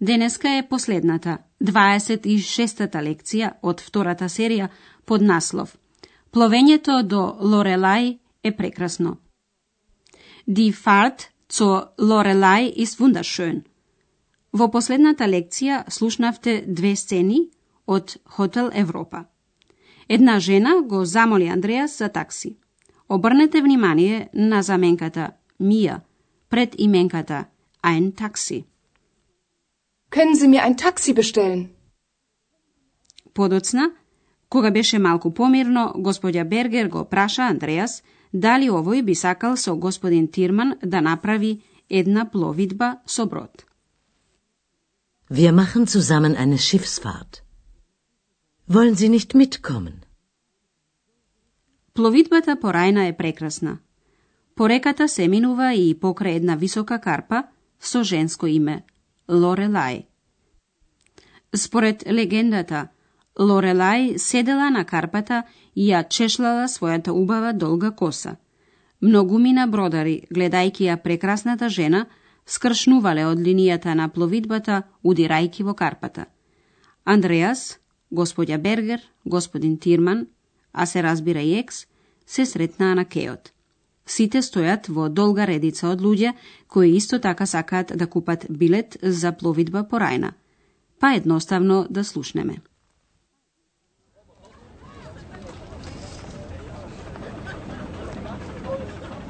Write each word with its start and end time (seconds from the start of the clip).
Денеска 0.00 0.58
е 0.58 0.68
последната, 0.68 1.38
26-та 1.60 3.00
лекција 3.00 3.56
од 3.62 3.80
втората 3.80 4.28
серија 4.28 4.68
под 5.04 5.22
наслов 5.22 5.76
Пловењето 6.36 7.02
до 7.02 7.20
Лорелај 7.40 8.18
е 8.44 8.50
прекрасно. 8.56 9.16
Ди 10.46 10.72
фарт 10.72 11.30
цо 11.48 11.68
Лорелај 11.98 12.74
ist 12.76 13.00
wunderschön. 13.00 13.62
Во 14.52 14.68
последната 14.70 15.24
лекција 15.24 15.84
слушнавте 15.88 16.64
две 16.66 16.92
сцени 16.96 17.38
од 17.86 18.18
Хотел 18.24 18.70
Европа. 18.74 19.24
Една 20.08 20.38
жена 20.40 20.82
го 20.82 21.04
замоли 21.04 21.48
Андреас 21.48 21.98
за 21.98 22.08
такси. 22.08 22.56
Обрнете 23.08 23.62
внимание 23.62 24.28
на 24.34 24.62
заменката 24.62 25.30
Мија 25.60 26.00
пред 26.50 26.74
именката 26.78 27.44
ein 27.82 28.12
Taxi. 28.12 28.64
Können 30.10 30.34
Sie 30.34 30.48
mir 30.48 30.62
ein 30.62 30.76
Taxi 30.76 31.12
bestellen? 31.14 31.68
Подоцна, 33.34 33.90
кога 34.48 34.70
беше 34.70 34.98
малку 34.98 35.34
помирно, 35.34 35.92
господја 35.96 36.44
Бергер 36.44 36.88
го 36.88 37.04
праша 37.04 37.42
Андреас 37.42 38.02
дали 38.32 38.70
овој 38.70 39.02
би 39.02 39.14
сакал 39.14 39.56
со 39.56 39.76
господин 39.76 40.28
Тирман 40.28 40.74
да 40.82 41.00
направи 41.00 41.62
една 41.90 42.30
пловидба 42.30 42.98
со 43.06 43.26
брод. 43.26 43.66
Wir 45.30 45.52
machen 45.52 45.86
zusammen 45.86 46.36
eine 46.36 46.58
Schiffsfahrt. 46.58 47.42
Wollen 48.68 48.94
Sie 48.94 49.08
nicht 49.08 49.34
mitkommen? 49.34 50.02
Пловидбата 51.94 52.56
по 52.60 52.66
Рајна 52.66 53.08
е 53.08 53.16
прекрасна. 53.16 53.78
По 54.54 54.68
реката 54.68 55.08
се 55.08 55.28
минува 55.28 55.74
и 55.74 55.94
покрај 56.00 56.36
една 56.36 56.56
висока 56.56 57.00
карпа 57.00 57.44
со 57.80 58.02
женско 58.02 58.46
име 58.46 58.84
Лорелај. 59.28 60.04
Според 61.54 62.04
легендата, 62.06 62.88
Лорелај 63.38 64.18
седела 64.18 64.70
на 64.70 64.84
карпата 64.84 65.42
и 65.74 65.90
ја 65.90 66.04
чешлала 66.08 66.68
својата 66.68 67.10
убава 67.10 67.52
долга 67.52 67.90
коса. 67.90 68.36
Многу 69.00 69.38
мина 69.38 69.66
бродари, 69.66 70.22
гледајќи 70.30 70.86
ја 70.88 70.96
прекрасната 71.02 71.68
жена, 71.68 72.06
скршнувале 72.46 73.26
од 73.26 73.38
линијата 73.38 73.94
на 73.94 74.08
пловидбата, 74.08 74.82
удирајки 75.02 75.64
во 75.64 75.74
карпата. 75.74 76.26
Андреас, 77.04 77.78
господја 78.12 78.58
Бергер, 78.58 79.00
господин 79.24 79.76
Тирман, 79.78 80.26
а 80.72 80.86
се 80.86 81.02
разбира 81.02 81.42
и 81.42 81.58
екс, 81.58 81.86
се 82.26 82.46
сретнаа 82.46 82.94
на 82.94 83.04
кеот. 83.04 83.55
Сите 84.05 84.41
стојат 84.41 84.89
во 84.95 85.07
долга 85.09 85.45
редица 85.45 85.87
од 85.89 86.01
луѓе 86.05 86.33
кои 86.67 86.95
исто 86.97 87.19
така 87.19 87.45
сакаат 87.45 87.93
да 88.01 88.07
купат 88.07 88.45
билет 88.49 88.97
за 89.01 89.31
пловидба 89.31 89.83
по 89.83 90.01
Рајна. 90.03 90.31
Па 90.99 91.13
едноставно 91.19 91.87
да 91.89 92.03
слушнеме. 92.03 92.57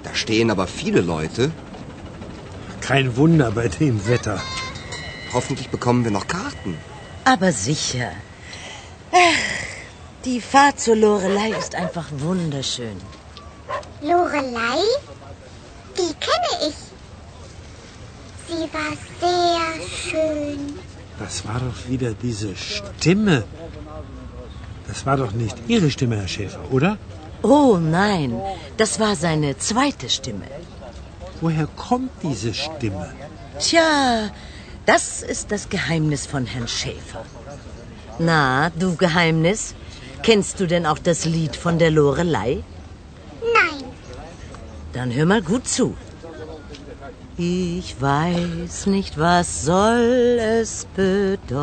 Da 0.03 0.11
stehen 0.15 0.49
aber 0.49 0.67
viele 0.67 1.01
Leute. 1.01 1.51
Kein 2.87 3.15
Wunder 3.17 3.51
bei 3.51 3.67
dem 3.79 3.95
Wetter. 4.07 4.39
Hoffentlich 5.33 5.69
bekommen 5.69 6.03
wir 6.03 6.11
noch 6.11 6.27
Karten. 6.27 6.77
Aber 7.23 7.51
sicher. 7.51 8.11
Ach, 9.11 9.47
die 10.25 10.41
Fahrt 10.41 10.79
zur 10.79 10.95
Lorelei 10.95 11.49
ist 11.61 11.75
einfach 11.75 12.07
wunderschön. 12.27 12.97
Lorelei? 14.02 14.80
Die 15.96 16.12
kenne 16.26 16.68
ich. 16.68 16.76
Sie 18.48 18.68
war 18.72 18.92
sehr 19.20 19.86
schön. 20.02 20.78
Das 21.18 21.46
war 21.46 21.60
doch 21.60 21.88
wieder 21.88 22.12
diese 22.12 22.54
Stimme. 22.56 23.44
Das 24.86 25.06
war 25.06 25.16
doch 25.16 25.32
nicht 25.32 25.56
Ihre 25.66 25.90
Stimme, 25.90 26.16
Herr 26.16 26.28
Schäfer, 26.28 26.60
oder? 26.70 26.98
Oh 27.42 27.78
nein, 27.78 28.40
das 28.76 29.00
war 29.00 29.16
seine 29.16 29.56
zweite 29.58 30.08
Stimme. 30.08 30.46
Woher 31.40 31.66
kommt 31.66 32.10
diese 32.22 32.54
Stimme? 32.54 33.12
Tja, 33.58 34.30
das 34.84 35.22
ist 35.22 35.50
das 35.52 35.68
Geheimnis 35.68 36.26
von 36.26 36.46
Herrn 36.46 36.68
Schäfer. 36.68 37.24
Na, 38.18 38.70
du 38.70 38.96
Geheimnis, 38.96 39.74
kennst 40.22 40.60
du 40.60 40.66
denn 40.66 40.86
auch 40.86 40.98
das 40.98 41.24
Lied 41.24 41.56
von 41.56 41.78
der 41.78 41.90
Lorelei? 41.90 42.62
Dann 44.96 45.10
hör 45.16 45.26
mal 45.26 45.42
gut 45.42 45.66
zu. 45.68 45.86
Ich 47.36 47.88
weiß 48.00 48.86
nicht, 48.86 49.18
was 49.18 49.46
soll 49.66 50.38
es 50.40 50.86
bedeuten, 50.96 51.58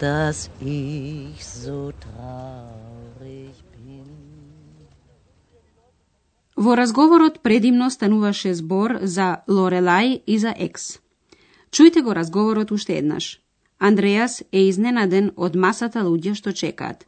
dass 0.00 0.50
ich 0.60 1.46
so 1.46 1.92
traurig 2.04 3.54
bin. 3.76 4.06
Во 6.56 6.74
разговорот 6.76 7.40
предимно 7.42 7.90
стануваше 7.90 8.54
збор 8.54 8.98
за 9.02 9.42
Лорелај 9.46 10.22
и 10.26 10.38
за 10.38 10.54
Екс. 10.58 10.98
Чујте 11.70 12.02
го 12.02 12.14
разговорот 12.14 12.70
уште 12.72 12.98
еднаш. 12.98 13.40
Андреас 13.78 14.42
е 14.52 14.66
изненаден 14.66 15.30
од 15.36 15.54
масата 15.54 16.00
луѓе 16.02 16.34
што 16.34 16.50
чекаат. 16.52 17.06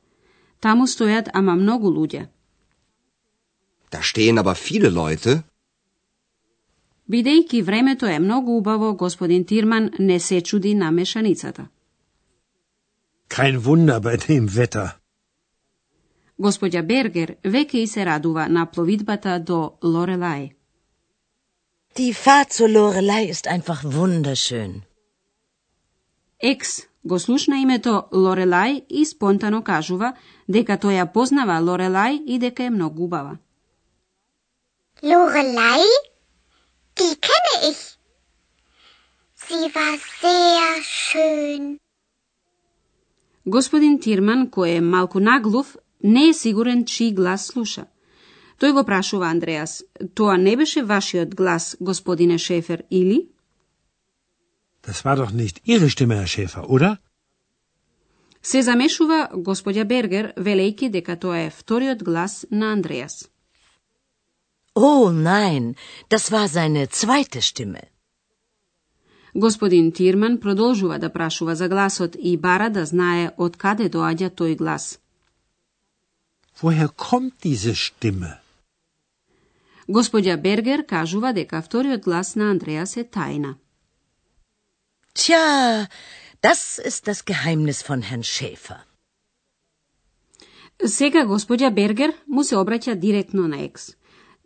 Таму 0.60 0.87
стојат 0.87 1.31
ама 1.34 1.54
многу 1.56 1.91
луѓе. 1.91 2.35
Da 3.97 4.03
stehen 4.03 4.39
aber 4.39 4.55
viele 4.55 4.89
Leute. 4.91 5.43
Бидејќи 7.12 7.62
времето 7.65 8.07
е 8.07 8.19
многу 8.19 8.57
убаво, 8.59 8.95
господин 8.95 9.45
Тирман 9.45 9.91
не 9.99 10.19
се 10.21 10.41
чуди 10.41 10.75
на 10.75 10.91
мешаницата. 10.91 11.67
Kein 13.29 13.57
Wunder 13.67 14.01
bei 14.01 14.17
dem 14.27 14.49
Wetter. 14.57 14.89
Господја 16.39 16.83
Бергер 16.83 17.37
веќе 17.45 17.77
и 17.84 17.87
се 17.87 18.05
радува 18.05 18.49
на 18.49 18.67
пловидбата 18.67 19.39
до 19.39 19.79
Лорелај. 19.83 20.51
Die 21.97 22.13
Fahrt 22.13 22.53
zur 22.53 22.69
Lorelei 22.69 23.25
ist 23.31 23.47
einfach 23.47 23.81
wunderschön. 23.84 24.83
Екс 26.43 26.83
го 27.05 27.19
слушна 27.19 27.61
името 27.61 28.05
Лорелај 28.13 28.84
и 28.89 29.07
спонтано 29.07 29.63
кажува 29.63 30.13
дека 30.49 30.77
тој 30.77 31.01
ја 31.01 31.13
познава 31.13 31.61
Лорелај 31.61 32.23
и 32.27 32.39
дека 32.39 32.65
е 32.65 32.71
многу 32.71 33.05
убава. 33.05 33.39
Lorelei? 35.03 35.84
Die 36.99 37.17
kenne 37.21 37.71
ich. 37.71 37.99
Sie 39.34 39.75
war 39.75 39.99
sehr 40.21 40.83
schön. 40.83 41.79
Господин 43.45 44.01
Тирман, 44.01 44.49
кој 44.51 44.79
е 44.79 44.81
малку 44.81 45.21
наглув, 45.21 45.77
не 46.03 46.29
е 46.31 46.34
сигурен 46.34 46.84
чиј 46.84 47.12
глас 47.15 47.47
слуша. 47.53 47.87
Тој 48.59 48.72
го 48.72 48.84
прашува 48.84 49.28
Андреас, 49.28 49.84
тоа 50.15 50.37
не 50.37 50.57
беше 50.57 50.83
вашиот 50.83 51.34
глас, 51.34 51.77
господине 51.81 52.39
Шефер, 52.39 52.83
или? 52.91 53.28
Das 54.83 55.04
war 55.04 55.16
doch 55.16 55.33
nicht 55.33 55.60
Ihre 55.65 55.91
Stimme, 55.91 56.16
Herr 56.16 56.27
Schäfer, 56.27 56.65
oder? 56.65 56.97
Се 58.42 58.63
замешува 58.63 59.28
господја 59.34 59.84
Бергер, 59.84 60.33
велејки 60.37 60.89
дека 60.91 61.16
тоа 61.16 61.39
е 61.47 61.51
вториот 61.51 62.03
глас 62.03 62.47
на 62.51 62.72
Андреас. 62.72 63.28
Oh 64.77 65.11
nein, 65.11 65.75
das 66.11 66.31
war 66.33 66.49
seine 66.49 66.89
zweite 66.89 67.41
Stimme. 67.41 67.83
Господин 69.34 69.93
Тирман 69.93 70.41
продолжува 70.41 70.99
да 70.99 71.13
прашува 71.13 71.55
за 71.55 71.69
гласот 71.69 72.17
и 72.19 72.37
бара 72.37 72.71
да 72.71 72.84
знае 72.87 73.31
од 73.39 73.57
каде 73.57 73.89
доаѓа 73.89 74.31
тој 74.31 74.57
глас. 74.57 74.99
Woher 76.61 76.89
kommt 76.89 77.34
diese 77.45 77.75
Stimme? 77.75 78.33
Господја 79.89 80.37
Бергер 80.37 80.87
кажува 80.87 81.33
дека 81.33 81.63
вториот 81.63 82.03
глас 82.05 82.34
на 82.37 82.51
Андреас 82.51 82.97
е 82.97 83.05
тајна. 83.05 83.55
Tja, 85.15 85.87
das 86.43 86.78
ist 86.84 87.07
das 87.09 87.25
Geheimnis 87.25 87.83
von 87.89 88.03
Herrn 88.03 88.23
Schäfer. 88.23 88.81
Сега 90.84 91.25
господја 91.25 91.71
Бергер 91.71 92.13
му 92.27 92.45
се 92.45 92.57
обраќа 92.57 92.95
директно 92.95 93.49
на 93.49 93.63
Екс. 93.65 93.97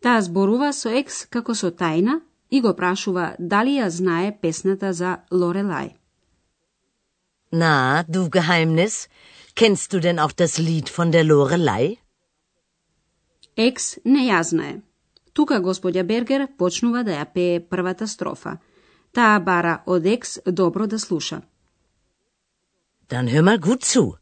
Таа 0.00 0.20
зборува 0.25 0.73
со 0.73 0.88
Екс 0.88 1.26
како 1.29 1.55
со 1.55 1.70
тајна 1.70 2.20
и 2.50 2.61
го 2.61 2.73
прашува 2.76 3.35
дали 3.38 3.76
ја 3.79 3.88
знае 3.88 4.32
песната 4.43 4.93
за 4.93 5.19
Лорелај. 5.31 5.91
Na, 7.52 8.05
du 8.08 8.29
Geheimnis, 8.31 9.08
kennst 9.55 9.93
du 9.93 10.00
denn 10.00 10.19
auch 10.19 10.32
das 10.32 10.58
Lied 10.58 10.88
von 10.88 11.11
der 11.11 11.25
Lorelei? 11.25 11.99
Екс 13.56 13.99
не 14.05 14.29
ја 14.31 14.43
знае. 14.43 14.81
Тука 15.32 15.61
господја 15.61 16.05
Бергер 16.06 16.46
почнува 16.58 17.03
да 17.05 17.19
ја 17.20 17.26
пее 17.35 17.61
првата 17.61 18.06
строфа. 18.06 18.58
Таа 19.12 19.41
бара 19.41 19.82
од 19.87 20.06
Екс 20.06 20.41
добро 20.46 20.87
да 20.87 20.99
слуша. 20.99 21.43
Dann 23.11 23.29
hör 23.29 23.43
mal 23.43 23.58
gut 23.58 23.85
zu. 23.85 24.19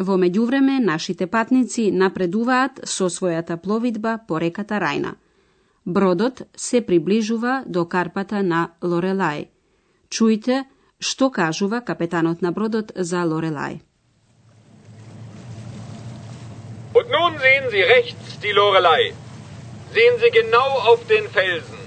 Во 0.00 0.14
меѓувреме, 0.16 0.78
нашите 0.80 1.26
патници 1.26 1.90
напредуваат 1.92 2.78
со 2.88 3.10
својата 3.12 3.56
пловидба 3.60 4.12
по 4.28 4.38
реката 4.40 4.78
Рајна. 4.80 5.14
Бродот 5.84 6.42
се 6.56 6.80
приближува 6.80 7.62
до 7.66 7.84
карпата 7.84 8.40
на 8.42 8.60
Лорелај. 8.80 9.48
Чујте 10.08 10.62
што 11.08 11.28
кажува 11.30 11.80
капетанот 11.80 12.40
на 12.40 12.52
бродот 12.52 12.92
за 12.96 13.24
Лорелај. 13.32 13.80
Und 16.94 17.10
nun 17.16 17.36
sehen 17.42 17.68
Sie 17.70 17.82
rechts 17.82 18.38
die 18.42 18.52
Lorelei. 18.52 19.12
Sehen 19.94 20.16
Sie 20.22 20.30
genau 20.30 20.70
auf 20.92 21.06
den 21.06 21.28
Felsen. 21.28 21.82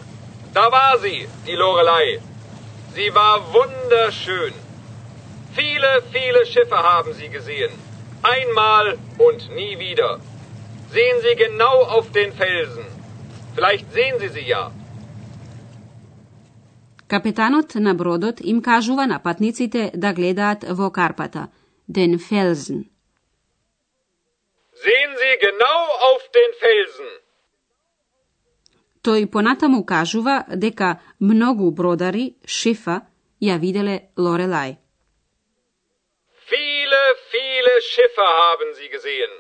Da 0.54 0.72
war 0.72 1.00
sie, 1.00 1.28
die 1.48 1.56
Lorelei. 1.56 2.20
Sie 2.94 3.10
war 3.16 3.42
wunderschön. 3.58 4.54
Viele, 5.56 5.92
viele 6.12 6.46
Schiffe 6.46 6.78
haben 6.78 7.14
sie 7.14 7.30
gesehen. 7.30 7.74
Einmal 8.24 8.98
und 9.20 9.42
nie 9.54 9.78
wieder. 9.80 10.20
Sehen 10.96 11.18
Sie 11.24 11.36
genau 11.36 11.84
auf 11.96 12.12
den 12.12 12.32
Felsen. 12.32 12.86
Vielleicht 13.56 13.92
sehen 13.92 14.16
Sie 14.20 14.30
sie 14.30 14.48
ja. 14.48 14.72
Капетанот 17.08 17.76
на 17.76 17.94
бродот 17.94 18.40
им 18.42 18.62
кажува 18.62 19.06
на 19.06 19.20
патниците 19.20 19.92
да 19.94 20.14
гледаат 20.14 20.64
во 20.64 20.90
карпата, 20.90 21.50
den 21.88 22.18
Felsen. 22.18 22.90
Sehen 24.84 25.12
Sie 25.22 25.36
genau 25.48 25.82
auf 26.10 26.22
den 26.38 26.52
Felsen. 26.62 27.10
Тој 29.04 29.28
понатаму 29.28 29.84
кажува 29.84 30.46
дека 30.56 31.02
многу 31.20 31.72
бродари, 31.72 32.36
шифа, 32.46 33.02
ја 33.42 33.60
виделе 33.60 33.96
Лорелај. 34.16 34.78
Viele, 36.50 37.02
viele 37.32 37.43
Schiffe 37.90 38.28
haben 38.42 38.70
sie 38.78 38.90
gesehen. 38.96 39.34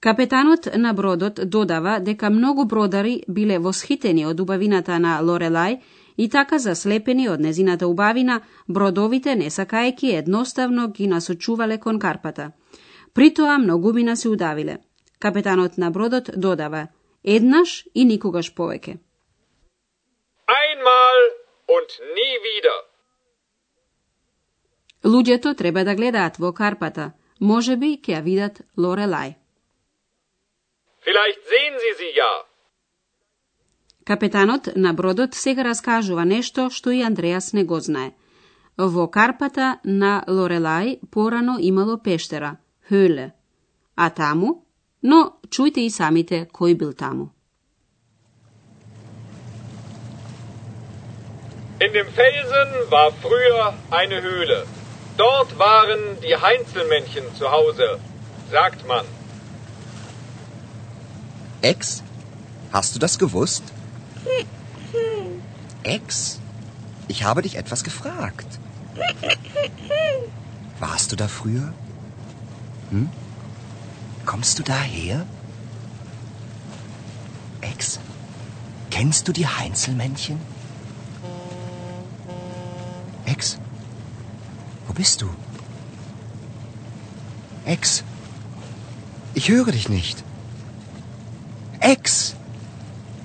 Капетанот 0.00 0.64
на 0.74 0.92
бродот 0.92 1.34
додава 1.44 1.98
дека 2.00 2.30
многу 2.30 2.64
бродари 2.64 3.22
биле 3.28 3.58
восхитени 3.58 4.24
од 4.26 4.40
убавината 4.40 4.98
на 4.98 5.18
Лорелај 5.20 5.80
и 6.16 6.28
така 6.28 6.58
заслепени 6.58 7.28
од 7.28 7.40
незината 7.40 7.86
убавина, 7.86 8.40
бродовите 8.68 9.34
не 9.36 9.50
сакаеки 9.50 10.14
едноставно 10.16 10.88
ги 10.88 11.06
насочувале 11.06 11.78
кон 11.78 11.98
карпата. 11.98 12.52
При 13.14 13.34
тоа 13.34 13.58
многумина 13.58 14.16
се 14.16 14.28
удавиле. 14.28 14.78
Капетанот 15.18 15.78
на 15.78 15.90
бродот 15.90 16.30
додава 16.36 16.88
еднаш 17.24 17.84
и 17.94 18.04
никогаш 18.04 18.54
повеќе. 18.54 18.98
Einmal 20.48 21.18
und 21.76 21.90
nie 22.16 22.36
wieder. 22.48 22.89
Луѓето 25.04 25.56
треба 25.56 25.84
да 25.84 25.94
гледаат 25.94 26.36
во 26.36 26.52
карпата, 26.52 27.12
може 27.40 27.76
би 27.76 27.96
ќе 27.96 28.12
ја 28.16 28.22
видат 28.22 28.60
Лорелај. 28.76 29.34
Vielleicht 31.04 31.40
sehen 31.48 31.74
Sie 31.80 31.94
sie 31.98 32.12
ja. 32.16 32.32
Капетанот 34.04 34.68
на 34.76 34.92
бродот 34.92 35.34
сега 35.34 35.62
раскажува 35.62 36.24
нешто 36.24 36.70
што 36.70 36.90
и 36.90 37.02
Андреас 37.02 37.52
не 37.52 37.64
го 37.64 37.80
знае. 37.80 38.12
Во 38.76 39.08
карпата 39.08 39.78
на 39.84 40.24
Лорелај 40.28 40.98
порано 41.10 41.56
имало 41.60 41.96
пештера, 41.96 42.58
Höhle, 42.90 43.32
а 43.96 44.10
таму, 44.10 44.66
но 45.02 45.40
чујте 45.48 45.80
и 45.80 45.90
самите 45.90 46.48
кој 46.52 46.74
бил 46.74 46.92
таму. 46.92 47.32
In 51.80 51.92
dem 51.92 52.08
Felsen 52.12 52.68
war 52.90 53.10
früher 53.22 53.72
eine 53.90 54.20
Höhle. 54.20 54.79
Dort 55.20 55.58
waren 55.58 56.18
die 56.22 56.34
Heinzelmännchen 56.34 57.24
zu 57.36 57.50
Hause, 57.50 57.98
sagt 58.50 58.88
man. 58.88 59.04
Ex? 61.60 62.02
Hast 62.72 62.94
du 62.94 62.98
das 62.98 63.18
gewusst? 63.18 63.64
Ex? 65.82 66.40
Ich 67.06 67.22
habe 67.22 67.42
dich 67.42 67.56
etwas 67.56 67.84
gefragt. 67.84 68.46
Warst 70.78 71.12
du 71.12 71.16
da 71.16 71.28
früher? 71.28 71.74
Hm? 72.88 73.10
Kommst 74.24 74.58
du 74.58 74.62
daher? 74.62 75.26
Ex? 77.60 78.00
Kennst 78.90 79.28
du 79.28 79.32
die 79.32 79.46
Heinzelmännchen? 79.46 80.40
Ex? 83.26 83.58
Wo 84.89 84.93
bist 84.93 85.21
du? 85.21 85.29
Ex? 87.65 88.03
Ich 89.33 89.49
höre 89.49 89.71
dich 89.71 89.89
nicht. 89.89 90.23
Ex! 91.79 92.35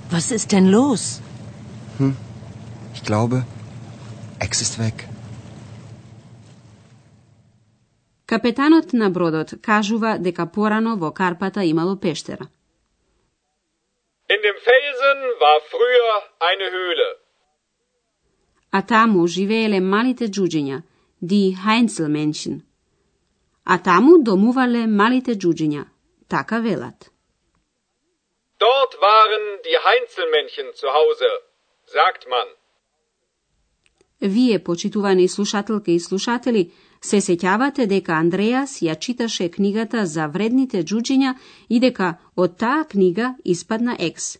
Was 0.09 0.31
ist 0.31 0.51
denn 0.51 0.67
los? 0.67 1.21
Ich 2.95 3.03
glaube, 3.03 3.45
Ex 4.39 4.61
ist 4.61 4.79
weg. 4.79 5.07
Капетанот 8.25 8.93
на 8.93 9.09
бродот 9.09 9.49
кажува 9.61 10.17
дека 10.17 10.45
порано 10.45 10.95
во 10.95 11.11
карпата 11.11 11.61
имало 11.71 11.95
пештера. 11.97 12.45
In 14.33 14.39
dem 14.45 14.57
Felsen 14.67 15.19
war 15.43 15.57
früher 15.71 16.13
eine 16.49 16.67
Höhle. 16.75 17.09
А 18.71 18.81
таму 18.81 19.27
живееле 19.27 19.79
малите 19.81 20.25
джуџиња, 20.35 20.77
die 21.20 21.56
Heinzelmännchen. 21.64 22.62
А 23.64 23.78
таму 23.78 24.22
домувале 24.22 24.86
малите 24.86 25.34
джуџиња, 25.34 25.84
така 26.28 26.58
велат. 26.58 27.10
Dort 28.60 28.92
waren 29.00 29.44
die 29.66 29.78
Heinzelmännchen 29.86 30.68
zu 30.80 30.86
Hause, 30.96 31.30
sagt 31.86 32.28
man. 32.28 32.48
Вие, 34.20 34.58
почитувани 34.58 35.28
слушателки 35.28 35.92
и 35.92 36.00
слушатели, 36.00 36.70
се 37.02 37.20
сеќавате 37.20 37.86
дека 37.86 38.12
Андреас 38.12 38.80
ја 38.82 38.98
читаше 38.98 39.48
книгата 39.48 40.06
за 40.06 40.26
вредните 40.26 40.82
джуџиња 40.82 41.34
и 41.68 41.80
дека 41.80 42.16
од 42.36 42.56
таа 42.56 42.84
книга 42.84 43.34
испадна 43.44 43.96
Екс. 43.98 44.38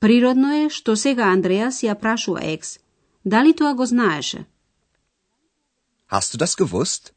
Природно 0.00 0.64
е 0.64 0.68
што 0.68 0.96
сега 0.96 1.30
Андреас 1.36 1.82
ја 1.82 1.94
прашува 1.94 2.40
Екс. 2.42 2.78
Дали 3.24 3.54
тоа 3.54 3.74
го 3.74 3.86
знаеше? 3.86 4.44
Hast 6.06 6.34
du 6.34 6.38
das 6.38 6.56
gewusst? 6.56 7.12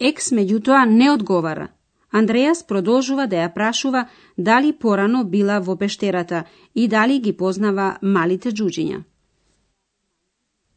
Екс 0.00 0.32
меѓутоа 0.32 0.84
не 0.84 1.08
одговара. 1.10 1.68
Андреас 2.10 2.62
продолжува 2.62 3.26
да 3.26 3.36
ја 3.36 3.52
прашува 3.54 4.08
дали 4.36 4.72
порано 4.72 5.24
била 5.24 5.58
во 5.60 5.76
пештерата 5.76 6.44
и 6.74 6.88
дали 6.88 7.18
ги 7.20 7.32
познава 7.32 7.98
малите 8.02 8.50
джуџиња. 8.50 9.04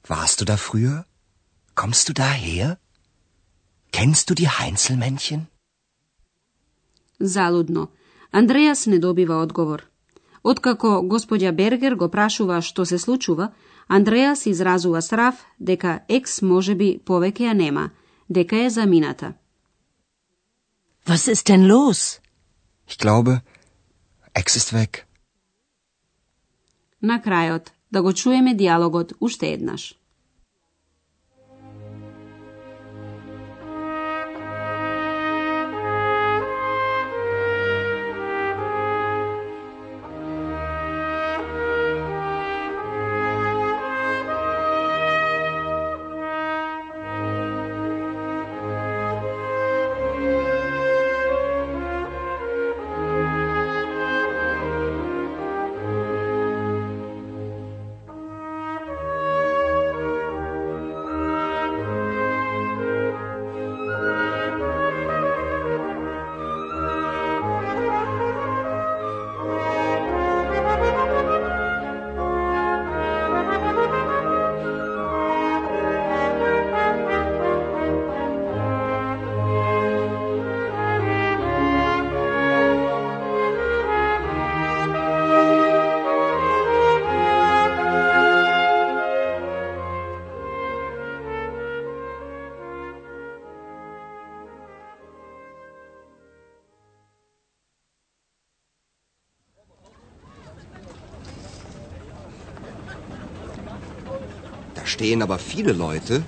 Warst 0.09 0.39
du 0.39 0.45
da 0.45 0.57
früher? 0.57 1.03
Kommst 1.75 2.09
du 2.09 2.13
daher? 2.13 2.77
Kennst 3.91 4.29
du 4.29 4.33
die 4.35 4.49
Heinzelmännchen? 4.57 5.47
Залудно. 7.19 7.87
Андреас 8.31 8.85
не 8.85 8.99
добива 8.99 9.41
одговор. 9.43 9.89
Откако 10.43 11.01
господја 11.03 11.51
Бергер 11.51 11.95
го 11.95 12.07
прашува 12.09 12.61
што 12.61 12.85
се 12.85 12.97
случува, 12.97 13.51
Андреас 13.89 14.45
изразува 14.45 15.01
срав 15.01 15.45
дека 15.59 15.99
екс 16.09 16.41
може 16.45 16.75
би 16.75 16.99
повеќе 17.05 17.49
ја 17.49 17.53
нема, 17.53 17.89
дека 18.29 18.57
е 18.65 18.69
замината. 18.69 19.33
Was 21.05 21.25
ist 21.33 21.49
denn 21.49 21.65
los? 21.67 22.19
Ich 22.87 22.97
glaube, 22.97 23.41
Ex 24.35 24.55
ist 24.55 24.73
weg. 24.73 25.05
На 27.01 27.17
крајот, 27.21 27.71
да 27.91 28.01
го 28.01 28.13
чуеме 28.13 28.53
диалогот 28.53 29.13
уште 29.19 29.53
еднаш. 29.53 29.95
Stehen 104.99 105.21
aber 105.21 105.39
viele 105.39 105.71
Leute. 105.71 106.23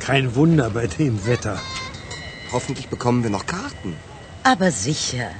Kein 0.00 0.34
Wunder 0.34 0.68
bei 0.70 0.88
dem 0.88 1.14
Wetter. 1.26 1.56
Hoffentlich 2.50 2.88
bekommen 2.88 3.22
wir 3.22 3.30
noch 3.30 3.46
Karten. 3.46 3.92
Aber 4.42 4.72
sicher. 4.72 5.30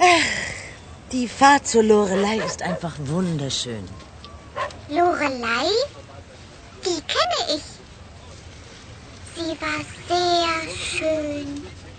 Ach, 0.00 0.32
die 1.12 1.28
Fahrt 1.28 1.68
zur 1.68 1.84
Lorelei 1.84 2.38
ist 2.38 2.62
einfach 2.62 2.94
wunderschön. 2.98 3.84
Lorelei? 4.88 5.68
Die 6.84 7.00
kenne 7.14 7.40
ich. 7.56 7.66
Sie 9.36 9.52
war 9.64 9.80
sehr 10.12 10.56
schön. 10.90 11.46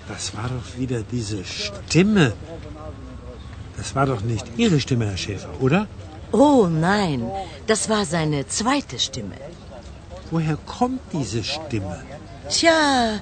Das 0.09 0.35
war 0.35 0.49
doch 0.49 0.77
wieder 0.77 1.03
diese 1.03 1.45
Stimme. 1.45 2.33
Das 3.77 3.95
war 3.95 4.07
doch 4.07 4.21
nicht 4.31 4.45
Ihre 4.57 4.81
Stimme, 4.81 5.05
Herr 5.05 5.17
Schäfer, 5.25 5.53
oder? 5.61 5.87
Oh 6.37 6.67
nein, 6.67 7.21
das 7.65 7.87
war 7.87 8.03
seine 8.05 8.45
zweite 8.47 8.99
Stimme. 8.99 9.37
Woher 10.31 10.57
kommt 10.77 11.01
diese 11.13 11.43
Stimme? 11.45 11.97
Tja, 12.49 13.21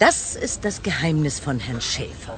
das 0.00 0.34
ist 0.34 0.64
das 0.64 0.82
Geheimnis 0.82 1.38
von 1.38 1.60
Herrn 1.60 1.80
Schäfer. 1.80 2.36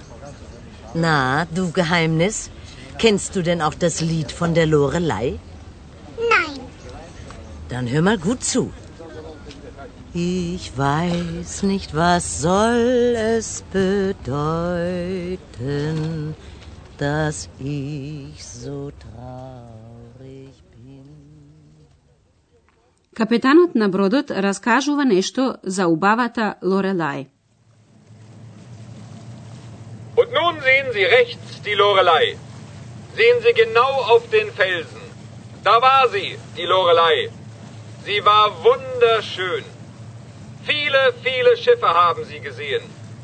Na, 0.93 1.47
du 1.47 1.73
Geheimnis, 1.73 2.51
kennst 2.99 3.35
du 3.35 3.43
denn 3.43 3.63
auch 3.63 3.73
das 3.73 4.03
Lied 4.03 4.31
von 4.31 4.53
der 4.53 4.67
Lorelei? 4.67 5.39
Nein, 6.35 6.61
Dann 7.71 7.89
hör 7.89 8.03
mal 8.03 8.19
gut 8.19 8.45
zu. 8.45 8.73
Ich 10.13 10.77
weiß 10.77 11.63
nicht, 11.63 11.95
was 11.95 12.43
soll 12.43 13.15
es 13.17 13.63
bedeuten, 13.73 14.35
dass 16.99 17.49
ich 17.59 18.45
so 18.45 18.91
traurig 19.03 19.85
bin. 19.85 19.90
Капетанот 23.16 23.76
на 23.76 23.88
бродот 23.90 24.30
раскажува 24.30 25.06
нешто 25.06 25.58
за 25.64 25.88
убавата 25.88 26.58
Лорелај. 26.62 27.28
Und 30.18 30.30
nun 30.32 30.56
sehen 30.62 30.88
Sie 30.94 31.06
rechts 31.06 31.62
die 31.66 31.76
Lorelei. 31.76 32.36
Sehen 33.16 33.38
Sie 33.44 33.54
genau 33.54 33.94
auf 34.14 34.30
den 34.30 34.52
Felsen. 34.52 35.04
Da 35.64 35.82
war 35.82 36.10
sie, 36.10 36.38
die 36.58 36.68
Lorelei. 36.74 37.30
Sie 38.06 38.24
war 38.24 38.48
wunderschön. 38.64 39.64
Viele, 40.70 41.02
viele 41.24 41.58
Schiffe 41.58 41.88
haben 41.88 42.24
sie 42.26 42.40
gesehen. 42.40 42.84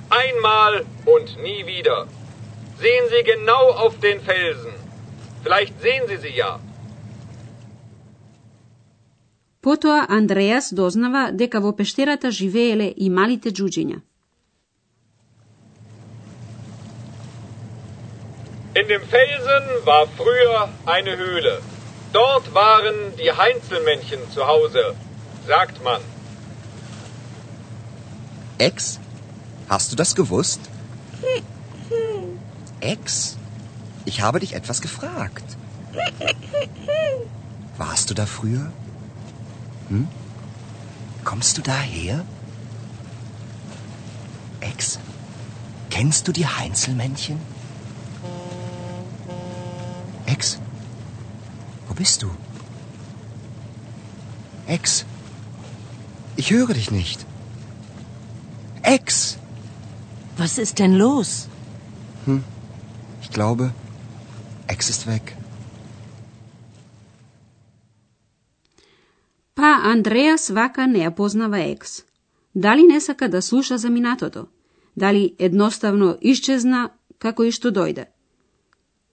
Einmal 0.09 0.85
und 1.05 1.29
nie 1.43 1.65
wieder. 1.65 2.07
Sehen 2.79 3.05
Sie 3.09 3.23
genau 3.23 3.65
auf 3.83 3.99
den 3.99 4.19
Felsen. 4.21 4.73
Vielleicht 5.43 5.79
sehen 5.81 6.03
Sie 6.07 6.17
sie 6.17 6.35
ja. 6.35 6.59
Потоа 9.65 10.05
Андреас 10.09 10.73
дознава 10.73 11.31
дека 11.31 11.59
во 11.61 11.71
пештерата 11.75 12.31
живееле 12.31 12.93
и 12.97 13.09
малите 13.09 13.51
джуџиња. 13.51 13.99
In 18.79 18.87
dem 18.87 19.03
Felsen 19.13 19.65
war 19.85 20.07
früher 20.19 20.69
eine 20.85 21.17
Höhle. 21.17 21.61
Dort 22.13 22.53
waren 22.53 22.97
die 23.17 23.31
Heinzelmännchen 23.41 24.19
zu 24.33 24.47
Hause, 24.47 24.95
sagt 25.47 25.83
man. 25.83 26.01
Ex? 28.57 28.99
Hast 29.69 29.91
du 29.91 29.95
das 29.95 30.15
gewusst? 30.15 30.61
Ex? 32.79 33.37
Ich 34.05 34.21
habe 34.21 34.39
dich 34.39 34.53
etwas 34.55 34.81
gefragt. 34.81 35.57
Warst 37.77 38.09
du 38.09 38.13
da 38.13 38.25
früher? 38.25 38.71
Hm? 39.88 40.08
Kommst 41.24 41.58
du 41.58 41.62
daher? 41.62 42.24
Ex? 44.60 44.98
Kennst 45.90 46.28
du 46.28 46.32
die 46.32 46.46
Heinzelmännchen? 46.46 47.38
Ex? 50.26 50.58
Wo 51.88 51.94
bist 51.94 52.22
du? 52.22 52.30
Ex? 54.66 55.04
Ich 56.36 56.50
höre 56.50 56.74
dich 56.74 56.90
nicht. 56.90 57.24
Ex! 58.82 59.38
Was 60.36 60.58
ist 60.58 60.78
denn 60.78 60.94
los? 60.94 61.48
Ich 63.22 63.30
glaube, 63.30 63.72
Ex 64.66 64.90
ist 64.90 65.06
weg. 65.06 65.36
Андреас 69.86 70.50
вака 70.50 70.86
не 70.90 71.04
ја 71.04 71.14
познава 71.14 71.58
екс. 71.62 72.02
Дали 72.54 72.82
не 72.82 73.00
сака 73.00 73.28
да 73.28 73.42
слуша 73.42 73.78
за 73.78 73.90
минатото? 73.90 74.46
Дали 74.96 75.36
едноставно 75.38 76.16
исчезна 76.20 76.90
како 77.18 77.44
и 77.44 77.52
што 77.52 77.70
дојде? 77.70 78.06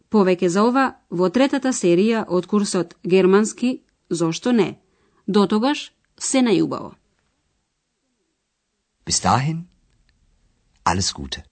Повеќе 0.10 0.48
за 0.48 0.64
ова 0.66 0.86
во 1.10 1.30
третата 1.30 1.70
серија 1.70 2.26
од 2.28 2.48
курсот 2.48 2.96
Германски 3.06 3.84
Зошто 4.10 4.52
не? 4.52 4.80
Дотогаш 5.28 5.92
се 6.18 6.42
најубаво. 6.42 6.96
Bis 9.06 9.22
dahin, 9.22 9.68
alles 10.86 11.14
Gute. 11.14 11.44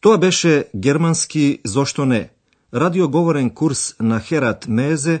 Тоа 0.00 0.18
беше 0.18 0.64
германски 0.74 1.60
Зошто 1.64 2.04
не? 2.04 2.30
Радиоговорен 2.74 3.50
курс 3.50 3.94
на 4.00 4.20
Херат 4.20 4.66
Мезе 4.68 5.20